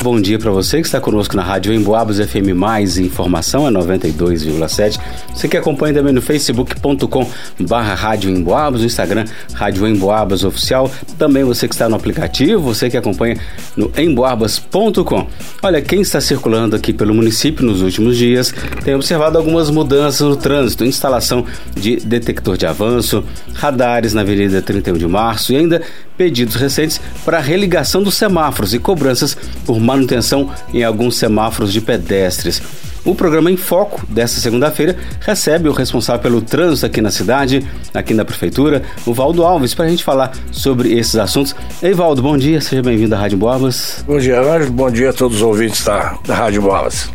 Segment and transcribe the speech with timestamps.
[0.00, 4.96] Bom dia para você que está conosco na Rádio Emboabas FM Mais Informação é 92,7.
[5.34, 7.28] Você que acompanha também no facebook.com
[7.60, 10.88] barra Rádio Emboabas, no Instagram Rádio Emboabas Oficial.
[11.18, 13.38] Também você que está no aplicativo, você que acompanha
[13.76, 15.26] no emboabas.com.
[15.60, 18.54] Olha, quem está circulando aqui pelo município nos últimos dias
[18.84, 21.44] tem observado algumas mudanças no trânsito, instalação
[21.74, 25.82] de detector de avanço, radares na Avenida 31 de Março e ainda
[26.18, 32.60] pedidos recentes para religação dos semáforos e cobranças por manutenção em alguns semáforos de pedestres.
[33.04, 38.12] O programa Em Foco desta segunda-feira recebe o responsável pelo trânsito aqui na cidade, aqui
[38.12, 41.54] na prefeitura, o Valdo Alves, para a gente falar sobre esses assuntos.
[41.82, 44.04] Ei, Valdo, bom dia, seja bem-vindo à Rádio Boabas.
[44.06, 47.08] Bom dia, Ângelo, bom dia a todos os ouvintes da, da Rádio Boabas.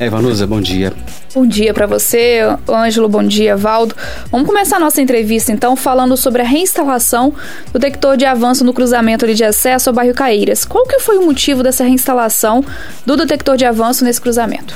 [0.00, 0.92] Evanusa, bom dia.
[1.34, 3.96] Bom dia para você, Ângelo, bom dia, Valdo.
[4.30, 7.34] Vamos começar a nossa entrevista então falando sobre a reinstalação
[7.72, 10.64] do detector de avanço no cruzamento de acesso ao bairro Caíras.
[10.64, 12.64] Qual que foi o motivo dessa reinstalação
[13.04, 14.74] do detector de avanço nesse cruzamento?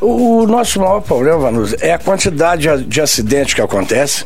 [0.00, 4.24] O nosso maior problema, Vanusa, é a quantidade de acidentes que acontece,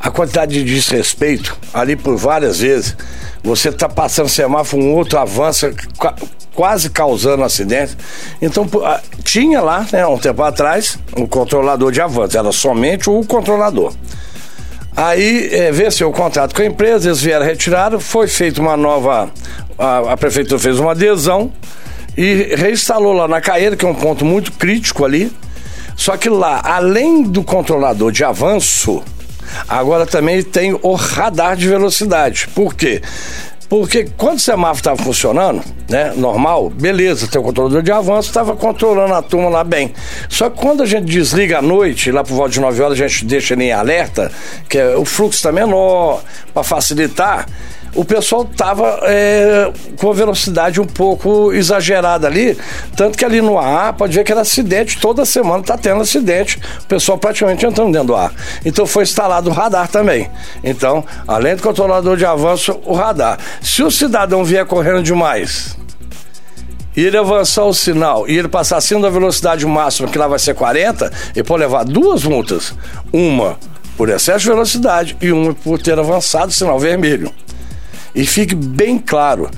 [0.00, 2.96] a quantidade de desrespeito ali por várias vezes.
[3.42, 5.72] Você está passando semáforo, um outro avança,
[6.54, 7.96] quase causando acidente.
[8.40, 8.68] Então,
[9.24, 13.92] tinha lá, né, um tempo atrás, um controlador de avanço, era somente o controlador.
[14.94, 19.30] Aí é, venceu o contrato com a empresa, eles vieram retirar, foi feita uma nova.
[19.78, 21.50] A, a, prefeitura fez uma adesão
[22.16, 25.32] e reinstalou lá na Caeira, que é um ponto muito crítico ali.
[25.96, 29.02] Só que lá, além do controlador de avanço,
[29.68, 32.48] agora também tem o radar de velocidade.
[32.54, 33.02] Por quê?
[33.72, 38.54] Porque quando o semáforo estava funcionando, né, normal, beleza, tem o controlador de avanço, estava
[38.54, 39.94] controlando a turma lá bem.
[40.28, 43.08] Só que quando a gente desliga à noite, lá por volta de 9 horas, a
[43.08, 44.30] gente deixa ele em alerta,
[44.68, 47.46] que é, o fluxo está menor, para facilitar
[47.94, 52.56] o pessoal tava é, com a velocidade um pouco exagerada ali,
[52.96, 56.58] tanto que ali no ar pode ver que era acidente, toda semana tá tendo acidente,
[56.82, 58.32] o pessoal praticamente entrando dentro do ar.
[58.64, 60.30] Então foi instalado o radar também.
[60.64, 63.38] Então, além do controlador de avanço, o radar.
[63.60, 65.76] Se o cidadão vier correndo demais,
[66.96, 70.38] e ele avançar o sinal e ele passar acima da velocidade máxima, que lá vai
[70.38, 72.74] ser 40, ele pode levar duas multas.
[73.12, 73.56] Uma
[73.96, 77.32] por excesso de velocidade e uma por ter avançado o sinal vermelho.
[78.14, 79.50] E fique bem claro,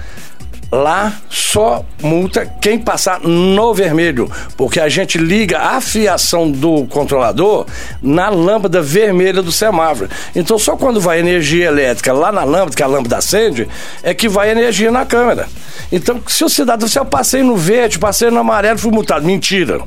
[0.74, 7.66] lá só multa quem passar no vermelho, porque a gente liga a fiação do controlador
[8.02, 10.10] na lâmpada vermelha do semáforo.
[10.34, 13.68] Então só quando vai energia elétrica lá na lâmpada, que a lâmpada acende,
[14.02, 15.48] é que vai energia na câmera.
[15.92, 19.24] Então se o cidadão, se eu passei no verde, passei no amarelo, fui multado.
[19.24, 19.80] Mentira.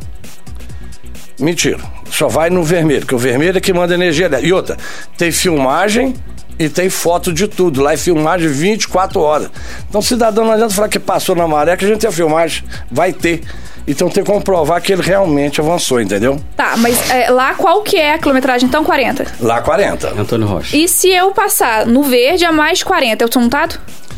[1.40, 1.80] Mentira.
[2.10, 4.48] Só vai no vermelho, porque o vermelho é que manda energia elétrica.
[4.48, 4.78] E outra,
[5.18, 6.16] tem filmagem
[6.58, 7.82] e tem foto de tudo.
[7.82, 9.50] Lá é filmagem 24 horas.
[9.88, 12.64] Então, cidadão, não adianta falar que passou na maré, que a gente tem a filmagem.
[12.92, 13.42] Vai ter.
[13.88, 16.42] Então tem que comprovar que ele realmente avançou, entendeu?
[16.58, 18.68] Tá, mas é, lá qual que é a quilometragem?
[18.68, 19.26] Então 40?
[19.40, 20.10] Lá 40.
[20.10, 20.76] Antônio Rocha.
[20.76, 23.76] E se eu passar no verde a mais 40, eu sou multado?
[23.76, 24.17] Se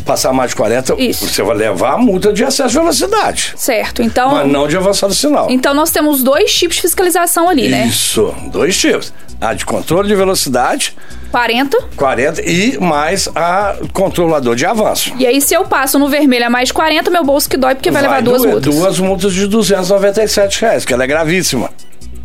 [0.00, 1.28] passar mais de 40, Isso.
[1.28, 3.52] você vai levar a multa de excesso de velocidade.
[3.56, 4.30] Certo, então...
[4.32, 5.48] Mas não de avançar do sinal.
[5.50, 7.86] Então nós temos dois tipos de fiscalização ali, né?
[7.86, 9.12] Isso, dois tipos.
[9.40, 10.96] A de controle de velocidade
[11.32, 11.76] 40.
[11.96, 15.12] 40 e mais a controlador de avanço.
[15.18, 17.90] E aí, se eu passo no vermelho a mais 40, meu bolso que dói porque
[17.90, 18.74] vai, vai levar duas doer, multas.
[18.74, 21.70] Duas multas de 297 reais, que ela é gravíssima.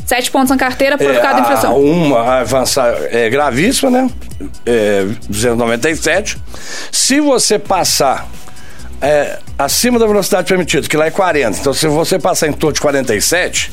[0.07, 1.77] Sete pontos na carteira por é, cada infração.
[1.77, 4.09] Uma avançar é gravíssima, né?
[4.65, 6.37] É, 297.
[6.89, 8.25] Se você passar
[9.01, 12.73] é, acima da velocidade permitida, que lá é 40, então se você passar em torno
[12.73, 13.69] de 47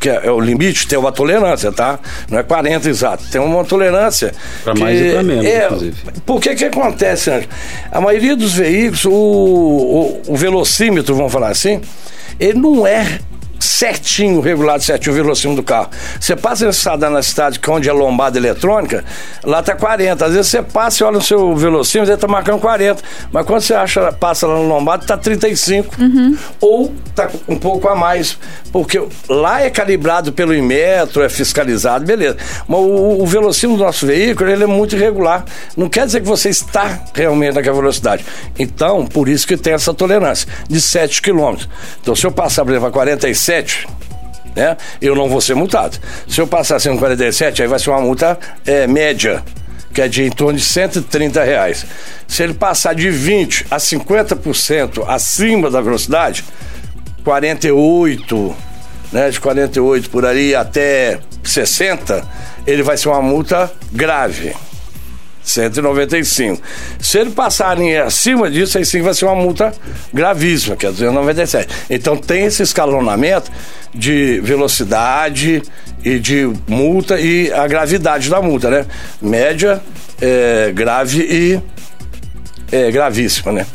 [0.00, 1.98] que é, é, o limite, tem uma tolerância, tá?
[2.30, 4.32] Não é 40 exato, tem uma tolerância.
[4.62, 5.96] Para mais e para menos, é, inclusive.
[6.24, 7.48] Por que que acontece, Anjo?
[7.90, 11.80] A maioria dos veículos, o, o, o velocímetro, vamos falar assim,
[12.38, 13.18] ele não é
[13.78, 15.88] certinho, regulado certinho o velocímetro do carro.
[16.18, 19.04] Você passa estrada na cidade, que é onde é lombada eletrônica,
[19.44, 20.24] lá tá 40.
[20.24, 23.00] Às vezes você passa e olha no seu velocímetro, ele tá marcando 40.
[23.32, 25.94] Mas quando você acha, passa lá no lombado, tá 35.
[26.00, 26.36] Uhum.
[26.60, 28.36] Ou tá um pouco a mais.
[28.72, 32.36] Porque lá é calibrado pelo Inmetro, é fiscalizado, beleza.
[32.66, 35.44] Mas o, o velocímetro do nosso veículo, ele é muito irregular.
[35.76, 38.24] Não quer dizer que você está realmente naquela velocidade.
[38.58, 41.54] Então, por isso que tem essa tolerância de 7 km.
[42.02, 43.86] Então, se eu passar, por exemplo, a 45, 47,
[44.56, 44.76] né?
[45.00, 45.98] Eu não vou ser multado.
[46.26, 49.42] Se eu passar sendo 47, aí vai ser uma multa é, média,
[49.92, 51.86] que é de em torno de 130 reais.
[52.26, 56.44] Se ele passar de 20 a 50% acima da velocidade,
[57.24, 58.56] 48,
[59.12, 59.30] né?
[59.30, 62.26] De 48 por aí até 60,
[62.66, 64.54] ele vai ser uma multa grave.
[65.42, 66.60] 195.
[67.00, 69.72] Se ele passarem acima disso, aí sim vai ser uma multa
[70.12, 71.68] gravíssima, que é 297.
[71.90, 73.50] Então tem esse escalonamento
[73.94, 75.62] de velocidade
[76.04, 78.86] e de multa e a gravidade da multa, né?
[79.20, 79.82] Média,
[80.20, 81.60] é, grave e
[82.70, 83.66] é, gravíssima, né?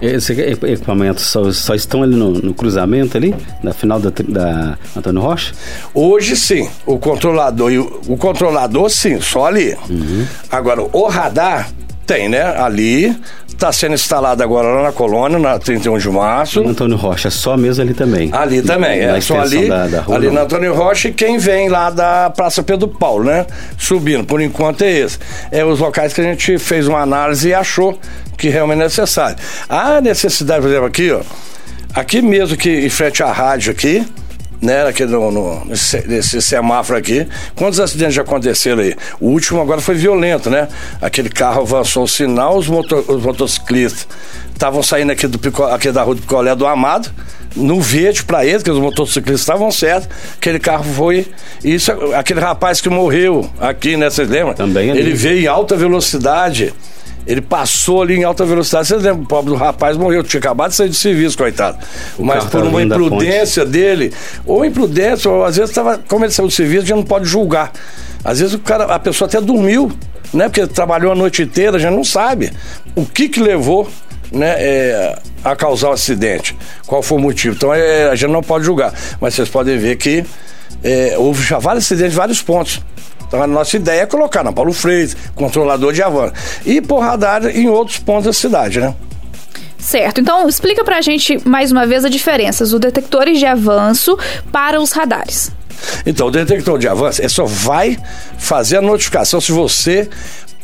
[0.00, 5.20] Esse equipamento só, só estão ali no, no, cruzamento ali, na final da, da, Antônio
[5.20, 5.52] Rocha?
[5.92, 9.76] Hoje sim, o controlador, o, o controlador sim, só ali.
[9.90, 10.26] Uhum.
[10.50, 11.70] Agora, o radar
[12.06, 12.42] tem, né?
[12.56, 13.14] Ali,
[13.58, 16.62] está sendo instalado agora lá na colônia, na 31 de março.
[16.62, 18.30] No Antônio Rocha, só mesmo ali também.
[18.32, 19.20] Ali também, é.
[19.20, 22.88] Só ali, da, da ali na Antônio Rocha e quem vem lá da Praça Pedro
[22.88, 23.44] Paulo, né?
[23.76, 25.18] Subindo, por enquanto é esse.
[25.50, 27.98] É os locais que a gente fez uma análise e achou
[28.38, 29.36] que realmente é necessário.
[29.68, 31.20] A necessidade, por exemplo, aqui, ó.
[31.94, 34.06] Aqui mesmo que em frente à rádio aqui,
[34.60, 37.26] né, aqui no, no nesse, nesse, semáforo aqui.
[37.54, 38.94] Quantos acidentes já aconteceram aí?
[39.20, 40.68] O último agora foi violento, né?
[41.00, 44.06] Aquele carro avançou o sinal, os, motor, os motociclistas
[44.52, 47.10] estavam saindo aqui, do, aqui da rua do Picolé do Amado,
[47.54, 51.26] no verde para eles, que os motociclistas estavam certos, aquele carro foi.
[51.62, 54.10] Isso, aquele rapaz que morreu aqui, né?
[54.10, 54.54] Vocês lembram?
[54.54, 56.74] Também Ele veio em alta velocidade.
[57.26, 58.88] Ele passou ali em alta velocidade.
[58.88, 59.24] Vocês lembram?
[59.24, 60.22] O pobre do rapaz morreu.
[60.22, 61.78] Tinha acabado de sair de serviço, coitado.
[62.16, 64.12] O Mas por uma imprudência dele,
[64.46, 67.26] ou imprudência, ou às vezes estava, como ele saiu do serviço, a gente não pode
[67.26, 67.72] julgar.
[68.24, 69.92] Às vezes o cara, a pessoa até dormiu,
[70.32, 70.48] né?
[70.48, 72.52] Porque trabalhou a noite inteira, a gente não sabe
[72.94, 73.88] o que que levou
[74.32, 76.56] né, é, a causar o acidente.
[76.86, 77.54] Qual foi o motivo?
[77.54, 78.92] Então é, a gente não pode julgar.
[79.20, 80.24] Mas vocês podem ver que
[80.82, 82.80] é, houve já vários acidentes, vários pontos.
[83.28, 86.32] Então a nossa ideia é colocar na Paulo Freire, controlador de avanço.
[86.64, 88.94] E por radar em outros pontos da cidade, né?
[89.78, 94.18] Certo, então explica pra gente mais uma vez a diferença dos detectores de avanço
[94.50, 95.52] para os radares.
[96.04, 97.96] Então, o detector de avanço é só vai
[98.36, 100.08] fazer a notificação se você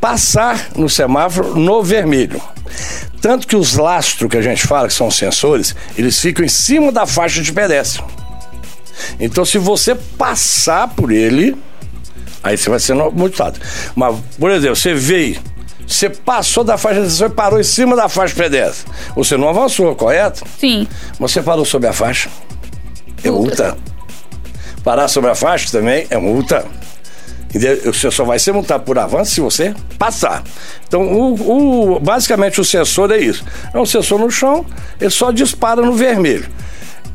[0.00, 2.42] passar no semáforo no vermelho.
[3.20, 6.92] Tanto que os lastros que a gente fala, que são sensores, eles ficam em cima
[6.92, 8.02] da faixa de pedestre.
[9.18, 11.56] Então, se você passar por ele,
[12.44, 13.58] Aí você vai ser multado.
[13.96, 15.40] Mas, por exemplo, você veio,
[15.86, 18.92] você passou da faixa de e parou em cima da faixa pedestre.
[19.16, 20.44] Você não avançou, correto?
[20.58, 20.86] Sim.
[21.18, 22.28] Você parou sobre a faixa.
[23.24, 23.74] É multa.
[24.84, 26.66] Parar sobre a faixa também é multa.
[27.84, 30.42] Você só vai ser multado por avanço se você passar.
[30.86, 33.42] Então, o, o, basicamente, o sensor é isso.
[33.72, 34.66] É um sensor no chão,
[35.00, 36.46] ele só dispara no vermelho.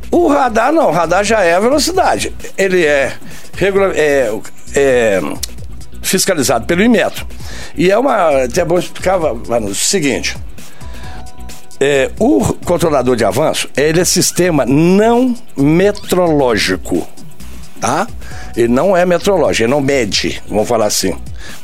[0.10, 2.34] O radar não, o radar já é a velocidade.
[2.58, 3.14] Ele é,
[3.58, 4.32] regular, é
[4.76, 5.22] é,
[6.02, 7.26] fiscalizado pelo Inmetro.
[7.76, 8.44] E é uma.
[8.44, 10.36] Até bom explicar, o seguinte.
[11.80, 17.08] É, o controlador de avanço, ele é sistema não metrológico,
[17.80, 18.08] tá?
[18.56, 21.16] Ele não é metrológico, ele não mede, vamos falar assim.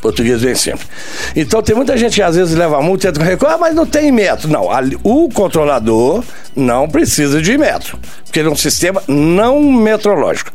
[0.02, 0.88] Português bem simples.
[1.36, 3.86] Então tem muita gente que às vezes leva multa e entra com ah, mas não
[3.86, 4.48] tem metro.
[4.48, 4.68] Não,
[5.04, 6.24] o controlador
[6.56, 10.52] não precisa de metro, porque ele é um sistema não metrológico.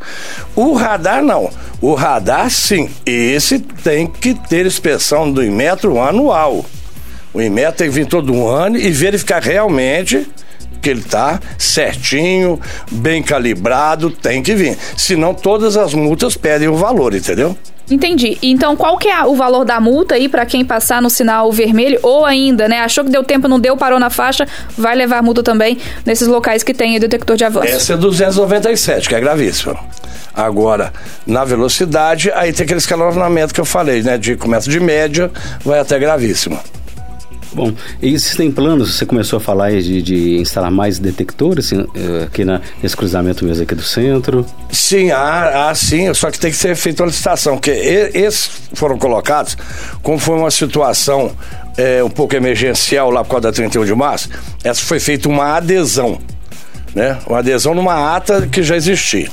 [0.56, 1.50] O radar não.
[1.80, 6.64] O radar sim, esse tem que ter inspeção do Inmetro anual.
[7.32, 10.26] O Inmetro tem que vir todo um ano e verificar realmente
[10.81, 14.76] que ele está certinho, bem calibrado, tem que vir.
[14.96, 17.56] Senão todas as multas perdem o valor, entendeu?
[17.90, 18.38] Entendi.
[18.40, 21.99] Então, qual que é o valor da multa aí para quem passar no sinal vermelho
[22.02, 24.46] ou ainda, né, achou que deu tempo, não deu, parou na faixa,
[24.78, 27.66] vai levar multa também nesses locais que tem detector de avanço?
[27.66, 29.76] Essa é 297, que é gravíssima.
[30.33, 30.92] Agora,
[31.26, 35.30] na velocidade, aí tem aquele escalonamento que eu falei, né, de começa de média,
[35.64, 36.61] vai até gravíssima.
[37.52, 42.45] Bom, e têm planos, você começou a falar de, de instalar mais detectores eh, aqui
[42.45, 44.47] na, nesse cruzamento mesmo aqui do centro?
[44.71, 48.97] Sim, há, há sim, só que tem que ser feita uma licitação, porque esses foram
[48.97, 49.57] colocados,
[50.02, 51.33] como foi uma situação
[51.76, 54.28] é, um pouco emergencial lá por causa da 31 de março,
[54.62, 56.21] essa foi feita uma adesão,
[56.95, 57.19] né?
[57.26, 59.28] Uma adesão numa ata que já existia.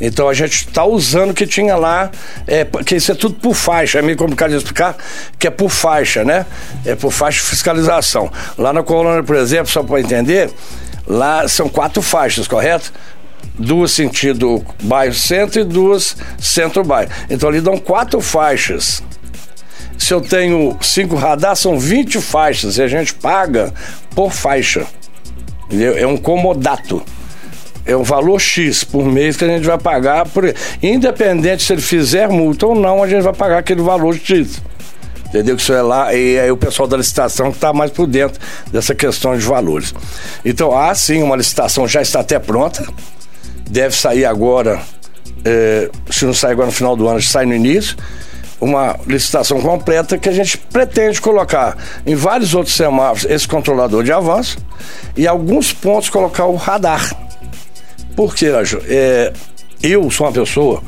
[0.00, 2.10] Então a gente está usando o que tinha lá,
[2.46, 4.96] é, que isso é tudo por faixa, é meio complicado de explicar,
[5.38, 6.46] que é por faixa, né?
[6.84, 8.30] É por faixa de fiscalização.
[8.58, 10.50] Lá na colônia, por exemplo, só para entender,
[11.06, 12.92] lá são quatro faixas, correto?
[13.58, 17.10] Duas sentido bairro centro e duas centro bairro.
[17.30, 19.02] Então ali dão quatro faixas.
[19.98, 23.72] Se eu tenho cinco radar, são 20 faixas e a gente paga
[24.14, 24.86] por faixa.
[25.70, 27.02] É um comodato
[27.86, 30.52] é um valor X por mês que a gente vai pagar, por,
[30.82, 34.60] independente se ele fizer multa ou não, a gente vai pagar aquele valor X.
[35.28, 35.56] Entendeu?
[35.56, 38.40] Que isso é lá, e aí o pessoal da licitação que está mais por dentro
[38.72, 39.94] dessa questão de valores.
[40.44, 42.86] Então, há sim, uma licitação já está até pronta,
[43.68, 44.80] deve sair agora,
[45.44, 47.96] é, se não sair agora no final do ano, sai no início.
[48.60, 51.76] uma licitação completa que a gente pretende colocar
[52.06, 54.56] em vários outros semáforos esse controlador de avanço
[55.16, 57.25] e alguns pontos colocar o radar.
[58.16, 58.80] Por quê, Anjo?
[58.88, 59.30] É,
[59.82, 60.82] eu sou uma pessoa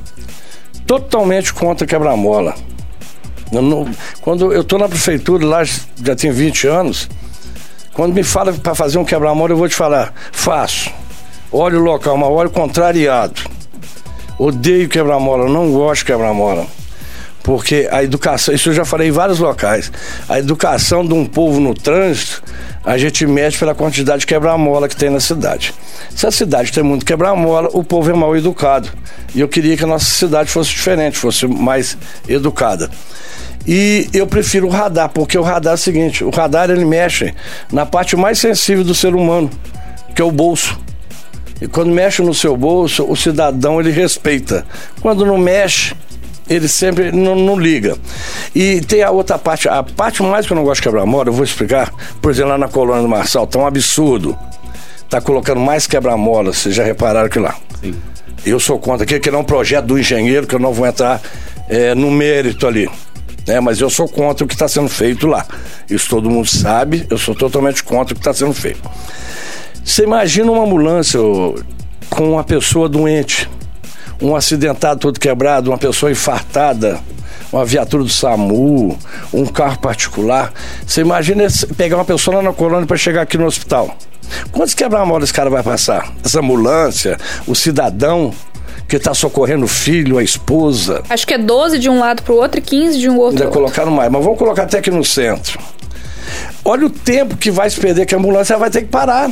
[0.86, 2.54] totalmente contra quebra-mola.
[4.22, 7.08] quando eu estou na prefeitura, lá já tem 20 anos,
[7.92, 10.90] quando me fala para fazer um quebra-mola, eu vou te falar, faço.
[11.52, 13.42] Olha o local, mas olha o contrariado.
[14.38, 16.66] Odeio quebra-mola, não gosto de quebra-mola.
[17.42, 19.92] Porque a educação, isso eu já falei em vários locais,
[20.28, 22.42] a educação de um povo no trânsito,
[22.88, 25.74] a gente mede pela quantidade de quebra-mola que tem na cidade.
[26.16, 28.88] Se a cidade tem muito quebra-mola, o povo é mal educado.
[29.34, 32.90] E eu queria que a nossa cidade fosse diferente, fosse mais educada.
[33.66, 37.34] E eu prefiro o radar, porque o radar é o seguinte: o radar ele mexe
[37.70, 39.50] na parte mais sensível do ser humano,
[40.16, 40.80] que é o bolso.
[41.60, 44.64] E quando mexe no seu bolso, o cidadão ele respeita.
[45.02, 45.94] Quando não mexe,
[46.48, 47.96] ele sempre não, não, liga.
[48.54, 51.32] E tem a outra parte, a parte mais que eu não gosto de quebra-mola, eu
[51.32, 51.92] vou explicar.
[52.20, 54.36] Por exemplo, lá na colônia do Marçal, tá um absurdo.
[55.10, 57.56] Tá colocando mais quebra-mola, vocês já repararam que lá.
[57.80, 57.94] Sim.
[58.44, 61.20] Eu sou contra aqui, que é um projeto do engenheiro, que eu não vou entrar
[61.68, 62.88] é, no mérito ali.
[63.46, 63.60] Né?
[63.60, 65.46] Mas eu sou contra o que está sendo feito lá.
[65.88, 68.88] Isso todo mundo sabe, eu sou totalmente contra o que está sendo feito.
[69.84, 71.18] Você imagina uma ambulância
[72.10, 73.48] com uma pessoa doente
[74.20, 77.00] um acidentado todo quebrado, uma pessoa infartada,
[77.52, 78.98] uma viatura do SAMU,
[79.32, 80.52] um carro particular.
[80.86, 81.46] Você imagina
[81.76, 83.96] pegar uma pessoa lá na colônia para chegar aqui no hospital.
[84.52, 86.12] Quantos quebra-mola esse cara vai passar?
[86.24, 88.32] Essa ambulância, o cidadão
[88.86, 91.02] que está socorrendo o filho, a esposa.
[91.08, 93.42] Acho que é 12 de um lado para o outro e 15 de um outro.
[93.42, 95.58] Ainda colocaram mais, mas vamos colocar até aqui no centro.
[96.64, 99.30] Olha o tempo que vai se perder que a ambulância vai ter que parar.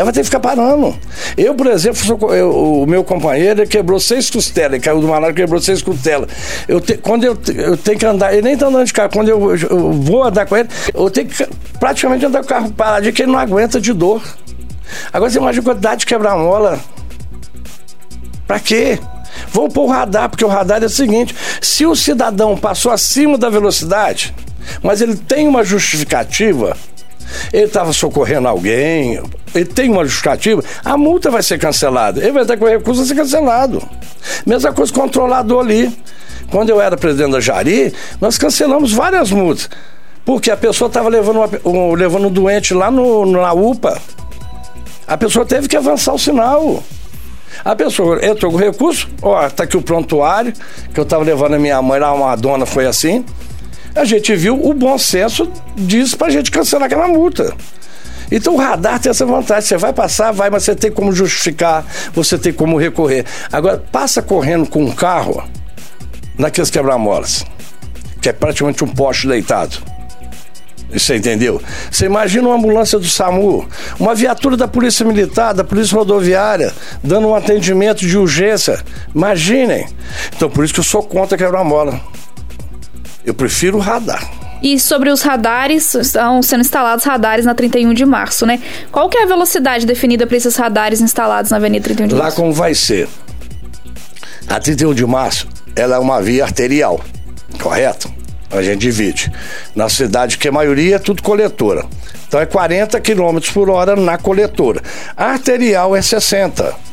[0.00, 0.98] Ela vai ter que ficar parando.
[1.36, 5.30] Eu, por exemplo, sou, eu, o meu companheiro quebrou seis costelas, ele caiu do malária
[5.30, 6.30] e quebrou seis costelas.
[6.66, 9.28] Eu te, quando eu, eu tenho que andar, ele nem tá andando de carro, quando
[9.28, 11.46] eu, eu, vou andar com ele, eu tenho que
[11.78, 14.22] praticamente andar com o carro parado, que ele não aguenta de dor.
[15.12, 16.80] Agora você imagina a quantidade de quebra-mola.
[18.46, 18.98] Pra quê?
[19.52, 23.36] Vou pôr o radar, porque o radar é o seguinte: se o cidadão passou acima
[23.36, 24.34] da velocidade,
[24.82, 26.74] mas ele tem uma justificativa,
[27.52, 29.20] ele estava socorrendo alguém,
[29.54, 32.20] ele tem uma justificativa, a multa vai ser cancelada.
[32.20, 33.82] Ele vai ter que recurso a ser cancelado.
[34.46, 35.92] Mesma coisa controlador ali.
[36.50, 39.70] Quando eu era presidente da Jari, nós cancelamos várias multas.
[40.24, 44.00] Porque a pessoa estava levando, um, levando um doente lá no, na UPA.
[45.06, 46.82] A pessoa teve que avançar o sinal.
[47.64, 50.52] A pessoa entrou com recurso, ó, tá aqui o prontuário,
[50.94, 53.24] que eu estava levando a minha mãe lá, uma dona foi assim
[53.94, 57.54] a gente viu o bom senso diz pra gente cancelar aquela multa.
[58.30, 59.68] Então o radar tem essa vantagem.
[59.68, 63.24] Você vai passar, vai, mas você tem como justificar, você tem como recorrer.
[63.50, 65.42] Agora, passa correndo com um carro
[66.38, 67.44] naqueles quebra-molas,
[68.20, 69.78] que é praticamente um poste deitado.
[70.92, 71.62] Você entendeu?
[71.90, 73.68] Você imagina uma ambulância do SAMU,
[73.98, 78.82] uma viatura da Polícia Militar, da Polícia Rodoviária, dando um atendimento de urgência.
[79.14, 79.88] Imaginem.
[80.34, 82.00] Então, por isso que eu sou contra quebra-mola.
[83.24, 84.28] Eu prefiro radar.
[84.62, 88.60] E sobre os radares, estão sendo instalados radares na 31 de março, né?
[88.92, 92.24] Qual que é a velocidade definida para esses radares instalados na Avenida 31 de Lá
[92.24, 92.36] março?
[92.38, 93.08] Lá como vai ser?
[94.46, 97.00] A 31 de março, ela é uma via arterial,
[97.62, 98.12] correto?
[98.50, 99.32] A gente divide.
[99.74, 101.86] Na cidade, que a maioria é tudo coletora.
[102.26, 104.82] Então é 40 km por hora na coletora.
[105.16, 106.89] A arterial é 60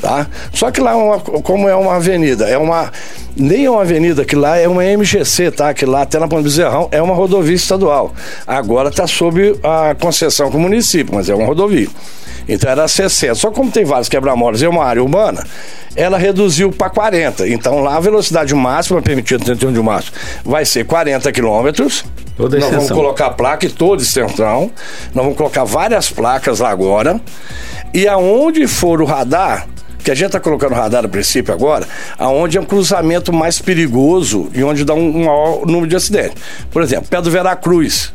[0.00, 0.26] tá?
[0.52, 2.90] Só que lá, é uma, como é uma avenida, é uma
[3.36, 5.74] nem é uma avenida, que lá é uma MGC, tá?
[5.74, 8.14] Que lá até na Ponte Bezerrão é uma rodovia estadual.
[8.46, 11.88] Agora está sob a concessão com o município, mas é uma rodovia.
[12.48, 13.34] Então era 60.
[13.34, 15.44] Só como tem vários quebra-molas e é uma área urbana,
[15.94, 17.46] ela reduziu para 40.
[17.48, 20.12] Então lá a velocidade máxima permitida 31 de março
[20.44, 22.04] vai ser 40 quilômetros.
[22.36, 24.70] Toda Nós vamos colocar placa e todo extensão.
[25.14, 27.20] Nós vamos colocar várias placas lá agora.
[27.92, 29.66] E aonde for o radar,
[30.06, 31.84] que a gente está colocando radar a princípio agora,
[32.16, 36.40] aonde é um cruzamento mais perigoso e onde dá um, um maior número de acidentes.
[36.70, 38.12] Por exemplo, pé do Veracruz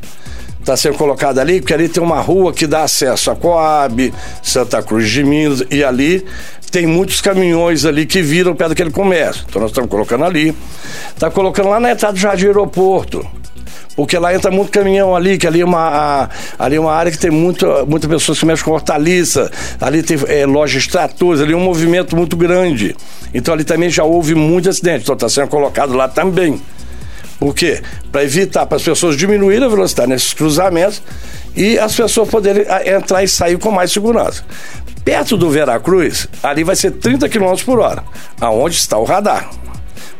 [0.57, 4.81] está sendo colocado ali, porque ali tem uma rua que dá acesso a Coab, Santa
[4.81, 6.25] Cruz de Minas, e ali
[6.71, 9.43] tem muitos caminhões ali que viram perto daquele comércio.
[9.49, 10.55] Então nós estamos colocando ali.
[11.09, 13.27] Está colocando lá na entrada do Jardim Aeroporto
[13.95, 17.17] porque lá entra muito caminhão ali, que ali é uma, ali é uma área que
[17.17, 21.55] tem muita, muita pessoas que mexem com hortaliça, ali tem é, lojas tratores, ali é
[21.55, 22.95] um movimento muito grande.
[23.33, 26.61] Então ali também já houve muitos acidentes, então está sendo colocado lá também.
[27.39, 27.81] Por quê?
[28.11, 31.01] Para evitar, para as pessoas diminuírem a velocidade nesses cruzamentos
[31.55, 34.43] e as pessoas poderem entrar e sair com mais segurança.
[35.03, 38.03] Perto do Veracruz, ali vai ser 30 km por hora,
[38.39, 39.49] aonde está o radar.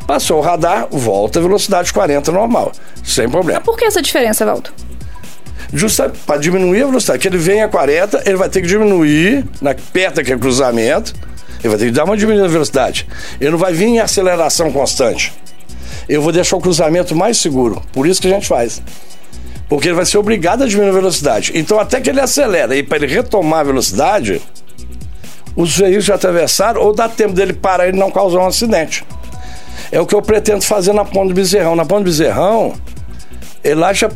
[0.06, 2.72] Passou o radar, volta a velocidade 40 normal,
[3.04, 3.60] sem problema.
[3.60, 4.70] Por que essa diferença, Valdo?
[5.72, 9.46] Justa para diminuir a velocidade, que ele vem a 40, ele vai ter que diminuir
[9.60, 11.14] na perto daquele cruzamento,
[11.60, 13.06] ele vai ter que dar uma diminuída na velocidade.
[13.40, 15.32] Ele não vai vir em aceleração constante.
[16.08, 17.80] Eu vou deixar o cruzamento mais seguro.
[17.92, 18.82] Por isso que a gente faz.
[19.68, 21.52] Porque ele vai ser obrigado a diminuir a velocidade.
[21.54, 24.42] Então, até que ele acelera e para ele retomar a velocidade,
[25.54, 29.04] os veículos já atravessaram ou dá tempo dele parar e não causar um acidente.
[29.92, 31.76] É o que eu pretendo fazer na Ponte do Bezerrão.
[31.76, 32.72] Na Ponte do Bezerrão,
[33.62, 34.10] ele acha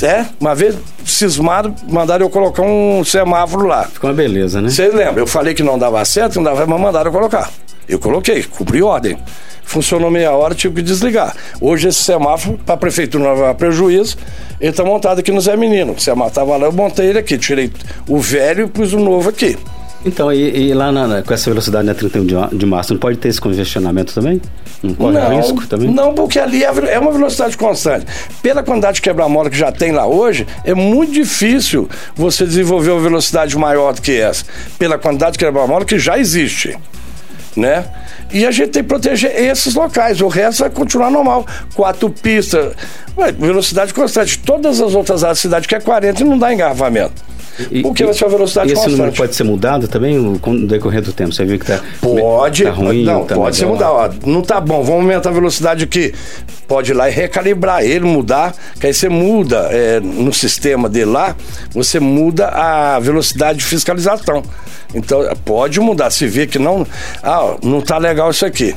[0.00, 3.84] é, uma vez cismado, mandaram eu colocar um semáforo lá.
[3.84, 4.70] Ficou uma beleza, né?
[4.70, 5.18] Vocês lembram?
[5.18, 7.50] Eu falei que não dava certo, não dava, mas mandaram eu colocar.
[7.88, 9.18] Eu coloquei, cumpri ordem.
[9.64, 11.34] Funcionou meia hora, tive que desligar.
[11.60, 14.16] Hoje esse semáforo, para a prefeitura não levar prejuízo,
[14.60, 15.94] ele está montado aqui no Zé Menino.
[15.94, 17.72] O semáforo estava lá, eu montei ele aqui, tirei
[18.08, 19.58] o velho e pus o novo aqui.
[20.06, 23.18] Então, e, e lá na, com essa velocidade na 31 de, de março, não pode
[23.18, 24.40] ter esse congestionamento também?
[24.80, 25.90] Não corre não, risco também?
[25.90, 28.06] Não, porque ali é, é uma velocidade constante.
[28.40, 33.00] Pela quantidade de quebra-mola que já tem lá hoje, é muito difícil você desenvolver uma
[33.00, 34.44] velocidade maior do que essa.
[34.78, 36.78] Pela quantidade de quebra-mola que já existe.
[37.56, 37.84] Né?
[38.32, 40.20] E a gente tem que proteger esses locais.
[40.20, 41.44] O resto vai continuar normal.
[41.74, 42.74] Quatro pistas,
[43.38, 44.38] velocidade constante.
[44.38, 47.24] Todas as outras áreas da cidade que é 40 e não dá engarrafamento.
[47.70, 48.98] E, Porque ser uma velocidade e esse constante.
[48.98, 51.32] número pode ser mudado também no decorrer do tempo?
[51.32, 53.04] Você viu que tá, Pode, tá ruim?
[53.04, 53.64] não, tá pode ser.
[53.66, 56.14] Ó, não tá bom, vamos aumentar a velocidade aqui.
[56.68, 61.10] Pode ir lá e recalibrar ele, mudar, que aí você muda é, no sistema dele
[61.12, 61.36] lá,
[61.72, 64.42] você muda a velocidade de fiscalização.
[64.94, 66.10] Então, pode mudar.
[66.10, 66.86] Se vê que não,
[67.22, 68.74] ah, não tá legal isso aqui,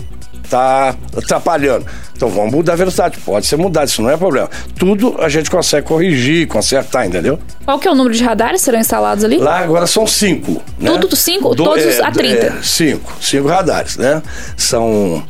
[0.49, 1.85] tá atrapalhando.
[2.15, 3.17] Então vamos mudar a velocidade.
[3.19, 4.49] Pode ser mudado, isso não é problema.
[4.77, 7.39] Tudo a gente consegue corrigir, consertar, entendeu?
[7.63, 9.37] Qual que é o número de radares que serão instalados ali?
[9.37, 10.61] Lá agora são cinco.
[10.77, 10.91] Né?
[10.99, 11.55] Tudo cinco?
[11.55, 12.45] Todos a 30?
[12.45, 13.13] é, cinco.
[13.21, 14.21] Cinco radares, né?
[14.57, 15.23] São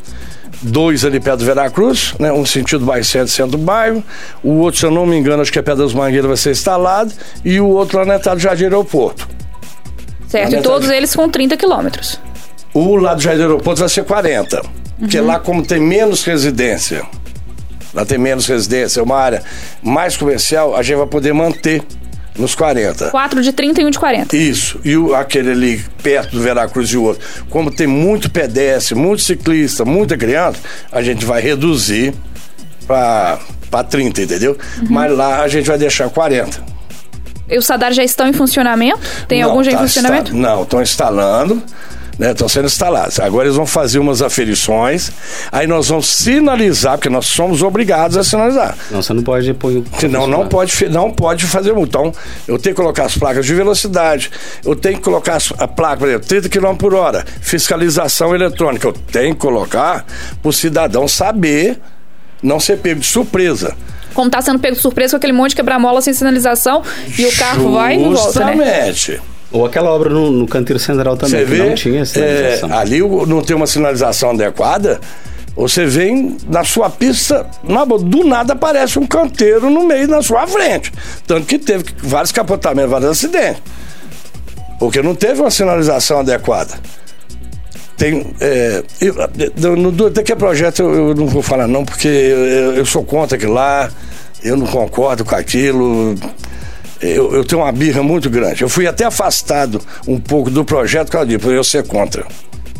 [0.62, 2.32] dois ali perto do Veracruz, né?
[2.32, 4.04] Um sentido bairro centro, centro do bairro.
[4.44, 6.52] O outro, se eu não me engano, acho que é perto das Mangueiras vai ser
[6.52, 7.12] instalado.
[7.44, 9.28] E o outro lá na entrada do Jardim Aeroporto.
[10.28, 12.20] certo, e todos eles com 30 quilômetros.
[12.74, 14.62] O lado do Jardim Aeroporto vai ser 40.
[15.00, 17.04] Porque lá, como tem menos residência,
[17.94, 19.42] lá tem menos residência, é uma área
[19.82, 21.82] mais comercial, a gente vai poder manter
[22.38, 23.10] nos 40.
[23.10, 24.36] Quatro de 30 e um de 40.
[24.36, 27.22] Isso, e o, aquele ali perto do Veracruz e o outro.
[27.50, 30.60] Como tem muito pedestre, muito ciclista, muita criança,
[30.92, 32.14] a gente vai reduzir
[32.88, 33.40] para
[33.90, 34.58] 30, entendeu?
[34.90, 36.64] Mas lá a gente vai deixar 40.
[37.50, 39.00] E os radares já estão em funcionamento?
[39.28, 40.36] Tem Não, algum já em tá funcionamento?
[40.36, 41.64] insta- Não, estão instalando.
[42.19, 43.19] Né, Estão sendo instalados.
[43.19, 45.10] Agora eles vão fazer umas aferições,
[45.51, 48.77] aí nós vamos sinalizar, porque nós somos obrigados a sinalizar.
[48.91, 49.71] Não, você não pode pôr.
[49.77, 51.97] o- Senão não pode, não pode fazer multa.
[51.97, 52.13] Então,
[52.47, 54.29] eu tenho que colocar as placas de velocidade,
[54.65, 58.86] eu tenho que colocar a placa, por exemplo, 30 km por hora, fiscalização eletrônica.
[58.88, 60.05] Eu tenho que colocar
[60.41, 61.79] para o cidadão saber,
[62.43, 63.75] não ser pego de surpresa.
[64.13, 66.82] Como tá sendo pego de surpresa com aquele monte de quebra-mola sem sinalização
[67.17, 68.88] e o carro vai e não volta, né?
[68.91, 69.21] Justamente.
[69.52, 72.78] Ou aquela obra no, no canteiro central também, que vê, não tinha é, sinalização.
[72.78, 75.00] ali o- não tem uma sinalização adequada,
[75.56, 80.46] você vem na sua pista, na do nada aparece um canteiro no meio na sua
[80.48, 80.92] frente.
[81.26, 83.62] Tanto que teve vários capotamentos, vários acidentes.
[84.80, 86.76] Porque não teve uma sinalização adequada.
[87.98, 88.28] Tem.
[88.40, 92.76] É, eu, no, do- daqui a projeto eu, eu não vou falar não, porque eu,
[92.76, 93.90] eu sou contra aquilo lá,
[94.44, 96.16] eu não concordo com aquilo.
[97.02, 98.62] Eu, eu tenho uma birra muito grande.
[98.62, 102.26] Eu fui até afastado um pouco do projeto disso, por eu ser contra.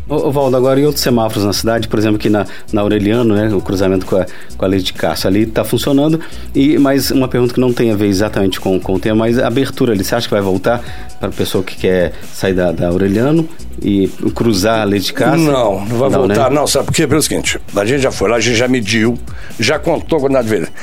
[0.10, 3.54] Ô, Valdo, agora e outros semáforos na cidade, por exemplo, aqui na, na Aureliano, né,
[3.54, 4.26] o cruzamento com a,
[4.58, 6.20] com a Lei de Castro ali está funcionando,
[6.56, 9.38] e mas uma pergunta que não tem a ver exatamente com, com o tema, mas
[9.38, 10.82] a abertura ali, você acha que vai voltar
[11.20, 13.48] para a pessoa que quer sair da, da Aureliano
[13.80, 15.42] e cruzar a Lei de Castro?
[15.42, 16.18] Não, não vai né?
[16.18, 16.66] voltar, não.
[16.66, 17.06] Sabe por quê?
[17.06, 19.16] Pelo seguinte, a gente já foi lá, a gente já mediu,
[19.60, 20.74] já contou a quantidade de veículos.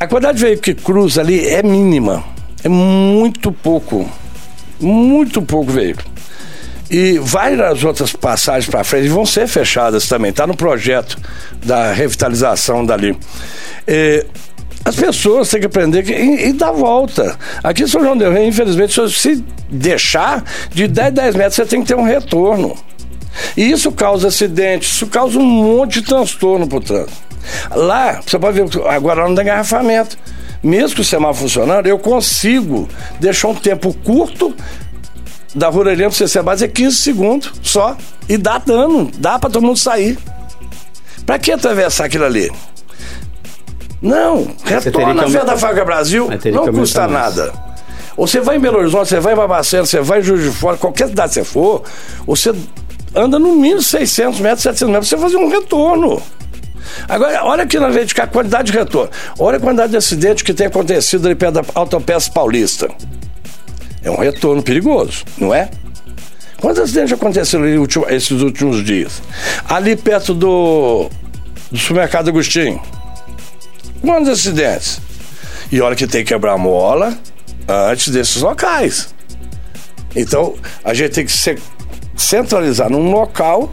[0.00, 2.33] A quantidade de veículos que cruza ali é mínima.
[2.64, 4.10] É muito pouco.
[4.80, 6.08] Muito pouco veículo.
[6.90, 10.30] E várias outras passagens para frente vão ser fechadas também.
[10.30, 11.18] Está no projeto
[11.64, 13.16] da revitalização dali.
[13.86, 14.26] É,
[14.84, 17.38] as pessoas têm que aprender que, e, e dar volta.
[17.62, 21.80] Aqui em São João Del Rei, infelizmente, se deixar de 10, 10 metros, você tem
[21.80, 22.76] que ter um retorno.
[23.56, 27.12] E isso causa acidente, isso causa um monte de transtorno pro trânsito.
[27.74, 30.16] Lá, você pode ver, agora não tem engarrafamento.
[30.64, 32.88] Mesmo que o semáforo funcionando, eu consigo
[33.20, 34.54] deixar um tempo curto
[35.54, 37.96] da Ruralhão para CC base é 15 segundos só.
[38.28, 40.18] E dá dano, dá para todo mundo sair.
[41.26, 42.50] Para que atravessar aquilo ali?
[44.00, 47.36] Não, retorna a fé aumentar- da Faca Brasil, não custa aumentar mais.
[47.36, 47.52] nada.
[48.16, 50.50] Ou você vai em Belo Horizonte, você vai em Babacena, você vai em Juiz de
[50.50, 51.82] Fora, qualquer cidade que você for,
[52.26, 52.54] você
[53.14, 56.22] anda no mínimo 600 metros, 700 metros, você fazer um retorno.
[57.08, 59.10] Agora, olha aqui na frente, a quantidade de retorno.
[59.38, 62.88] Olha a quantidade de acidentes que tem acontecido ali perto da Autopeça Paulista.
[64.02, 65.70] É um retorno perigoso, não é?
[66.60, 67.64] Quantos acidentes aconteceram
[68.08, 69.22] esses últimos dias?
[69.68, 71.10] Ali perto do,
[71.70, 72.80] do supermercado Agostinho.
[74.00, 75.00] Quantos acidentes?
[75.70, 77.16] E olha que tem que quebrar mola
[77.68, 79.14] antes desses locais.
[80.14, 80.54] Então,
[80.84, 81.58] a gente tem que se
[82.16, 83.70] centralizar num local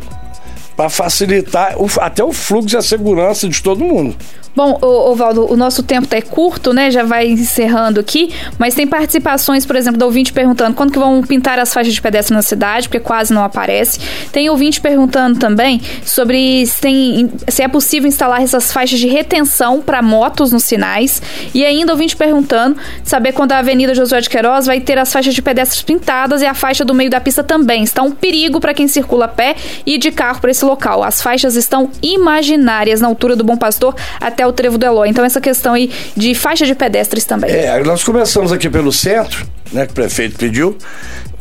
[0.81, 4.15] para facilitar o, até o fluxo e a segurança de todo mundo.
[4.53, 6.91] Bom, Ovaldo, o nosso tempo tá é curto, né?
[6.91, 11.23] Já vai encerrando aqui, mas tem participações, por exemplo, do ouvinte perguntando quando que vão
[11.23, 13.99] pintar as faixas de pedestre na cidade, porque quase não aparece.
[14.29, 19.81] Tem ouvinte perguntando também sobre se, tem, se é possível instalar essas faixas de retenção
[19.81, 21.21] para motos nos sinais.
[21.53, 25.33] E ainda ouvinte perguntando saber quando a Avenida Josué de Queiroz vai ter as faixas
[25.33, 27.83] de pedestres pintadas e a faixa do meio da pista também.
[27.83, 31.03] Está um perigo para quem circula a pé e de carro para esse local.
[31.03, 35.09] As faixas estão imaginárias na altura do Bom Pastor até o Trevo do Eloy.
[35.09, 37.51] Então, essa questão aí de faixa de pedestres também.
[37.51, 40.77] É, nós começamos aqui pelo centro, né, que o prefeito pediu.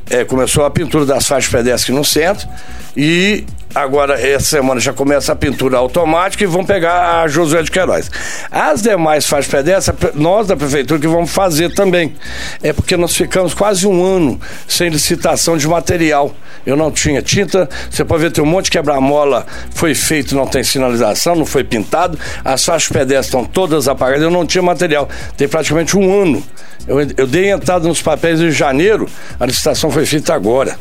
[0.08, 2.48] É, começou a pintura das faixas pedestres no centro
[2.96, 7.70] e Agora, essa semana já começa a pintura automática e vão pegar a Josué de
[7.70, 8.10] Queiroz.
[8.50, 12.12] As demais faixas pedestres, nós da prefeitura que vamos fazer também.
[12.64, 16.34] É porque nós ficamos quase um ano sem licitação de material.
[16.66, 20.48] Eu não tinha tinta, você pode ver, tem um monte de quebra-mola, foi feito, não
[20.48, 22.18] tem sinalização, não foi pintado.
[22.44, 25.08] As faixas pedestres estão todas apagadas, eu não tinha material.
[25.36, 26.42] Tem praticamente um ano.
[26.88, 30.76] Eu, eu dei entrada nos papéis em janeiro, a licitação foi feita agora,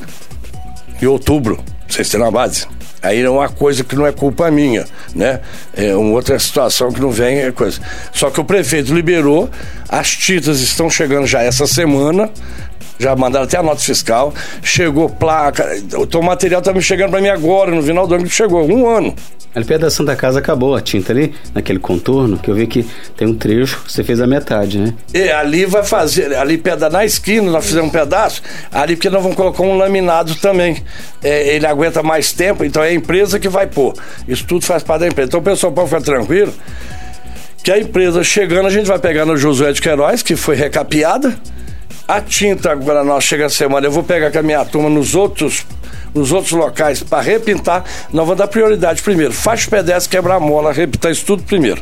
[0.99, 1.63] em outubro.
[1.88, 2.79] Vocês têm uma base.
[3.01, 4.85] Aí é uma coisa que não é culpa minha,
[5.15, 5.39] né?
[5.73, 7.79] É uma outra situação que não vem é coisa.
[8.12, 9.49] Só que o prefeito liberou,
[9.88, 12.29] as tintas estão chegando já essa semana,
[12.99, 15.65] já mandaram até a nota fiscal, chegou placa,
[16.13, 18.88] o material tá me chegando para mim agora, no final do ano que chegou, um
[18.88, 19.15] ano.
[19.55, 22.85] Ali perto da Santa Casa acabou a tinta ali, naquele contorno, que eu vi que
[23.17, 24.93] tem um trecho que você fez a metade, né?
[25.12, 29.23] É, ali vai fazer, ali perto na esquina, nós fizemos um pedaço, ali porque nós
[29.23, 30.83] vamos colocar um laminado também.
[31.23, 33.93] É, ele aguenta mais tempo, então é a empresa que vai pôr.
[34.27, 35.29] Isso tudo faz parte da empresa.
[35.29, 36.53] Então o pessoal pode ficar tranquilo
[37.63, 41.35] que a empresa chegando, a gente vai pegar no Josué de Queiroz, que foi recapeada.
[42.10, 45.13] A tinta agora nós chega a semana, eu vou pegar com a minha turma nos
[45.13, 45.63] outros
[46.12, 49.32] nos outros locais para repintar, nós vamos dar prioridade primeiro.
[49.32, 51.80] Faixa pedestre, quebrar mola, repintar isso tudo primeiro.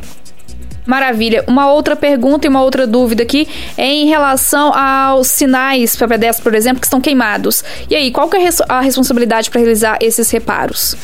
[0.84, 1.42] Maravilha.
[1.46, 6.42] Uma outra pergunta e uma outra dúvida aqui é em relação aos sinais para pedestre,
[6.42, 7.64] por exemplo, que estão queimados.
[7.88, 10.94] E aí, qual que é a responsabilidade para realizar esses reparos?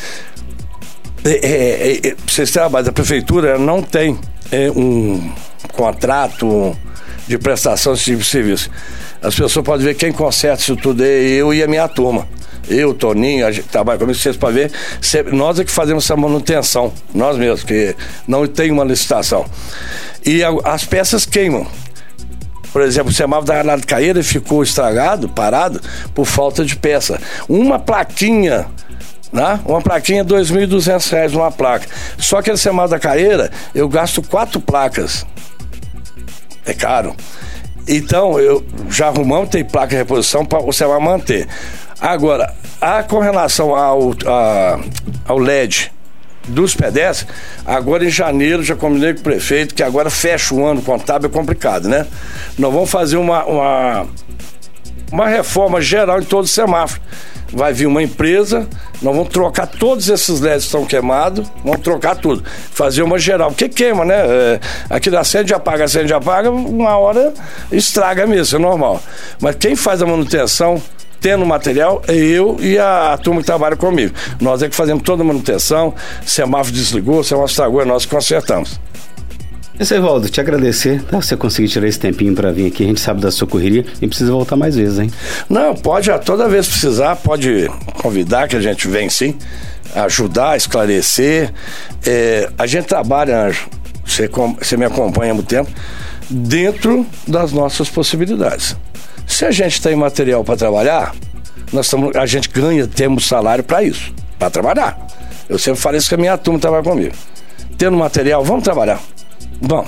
[1.23, 4.19] É, é, é, vocês trabalham, a prefeitura não tem
[4.51, 5.31] é, um
[5.73, 6.77] contrato
[7.27, 8.69] de prestação tipo de serviço.
[9.21, 12.27] As pessoas podem ver quem conserta isso tudo é eu e a minha turma
[12.69, 14.71] eu, Toninho, a gente trabalha comigo, vocês podem ver,
[15.31, 17.95] nós é que fazemos essa manutenção, nós mesmos, que
[18.27, 19.45] não tem uma licitação.
[20.25, 21.67] E a, as peças queimam.
[22.73, 25.79] Por exemplo, o semáforo da Renato Caeira ficou estragado, parado,
[26.13, 27.21] por falta de peça.
[27.47, 28.65] Uma plaquinha
[29.31, 29.59] né?
[29.65, 31.85] Uma plaquinha R$ 2.200 uma placa.
[32.17, 35.25] Só que a semáforo da Caeira, eu gasto quatro placas.
[36.65, 37.15] É caro.
[37.87, 41.47] Então, eu já arrumamos, tem placa de reposição para você vai manter.
[42.01, 44.79] Agora, a, com relação ao, a,
[45.25, 45.91] ao LED
[46.47, 47.27] dos pedestres,
[47.65, 51.31] agora em janeiro já combinei com o prefeito que agora fecha o ano contábil, é
[51.31, 52.05] complicado, né?
[52.57, 54.07] Nós vamos fazer uma, uma,
[55.11, 57.01] uma reforma geral em todo o semáforo.
[57.51, 58.67] Vai vir uma empresa,
[59.01, 62.43] nós vamos trocar todos esses LEDs que estão queimados, vamos trocar tudo.
[62.71, 64.15] Fazer uma geral, porque queima, né?
[64.15, 67.33] É, aqui da acende, apaga, acende, apaga, uma hora
[67.71, 69.01] estraga mesmo, é normal.
[69.39, 70.81] Mas quem faz a manutenção
[71.21, 74.13] tendo material é eu e a, a, turma que trabalha comigo.
[74.39, 75.93] Nós é que fazemos toda a manutenção,
[76.25, 78.79] semáforo desligou, semáforo estragou, é nós que consertamos.
[79.79, 81.21] Evaldo, te agradecer, tá?
[81.21, 84.07] Você conseguir tirar esse tempinho para vir aqui, a gente sabe da sua correria e
[84.07, 85.11] precisa voltar mais vezes, hein?
[85.49, 87.69] Não, pode, toda vez precisar, pode
[88.01, 89.35] convidar que a gente vem sim,
[89.93, 91.51] ajudar, esclarecer.
[92.05, 93.67] É, a gente trabalha, Anjo,
[94.05, 95.69] você, você me acompanha há muito tempo,
[96.29, 98.77] dentro das nossas possibilidades.
[99.27, 101.13] Se a gente tem material para trabalhar,
[101.73, 104.97] nós tamo, a gente ganha, temos salário para isso, para trabalhar.
[105.49, 107.13] Eu sempre falei isso que a minha turma trabalha comigo.
[107.77, 109.01] Tendo material, vamos trabalhar.
[109.61, 109.85] Bom,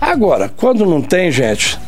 [0.00, 1.78] agora, quando não tem, gente,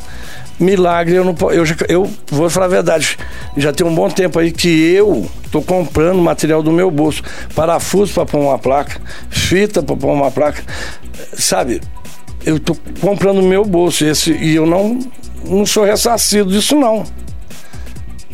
[0.59, 3.19] milagre eu não eu, eu vou falar a verdade
[3.59, 7.23] já tem um bom tempo aí que eu tô comprando material do meu bolso
[7.55, 10.63] parafuso para pôr uma placa fita para pôr uma placa
[11.35, 11.83] sabe
[12.47, 14.99] eu tô comprando meu bolso esse e eu não
[15.49, 17.05] não sou ressarcido disso, não.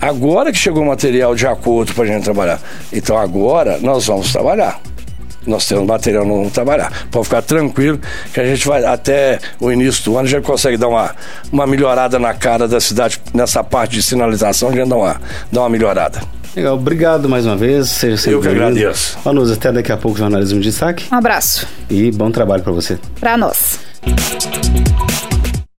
[0.00, 2.60] Agora que chegou o material de acordo para a gente trabalhar.
[2.92, 4.80] Então agora nós vamos trabalhar.
[5.46, 6.92] Nós temos material, não vamos trabalhar.
[7.10, 7.98] Pode ficar tranquilo
[8.32, 11.14] que a gente vai até o início do ano já consegue dar uma,
[11.50, 15.60] uma melhorada na cara da cidade nessa parte de sinalização, a gente dá uma, dá
[15.60, 16.20] uma melhorada.
[16.54, 17.88] Legal, obrigado mais uma vez.
[17.88, 19.18] Seja sempre Eu que agradeço.
[19.24, 21.06] Vanusa, até daqui a pouco, jornalismo de destaque.
[21.10, 21.66] Um abraço.
[21.88, 22.98] E bom trabalho para você.
[23.18, 23.80] Para nós.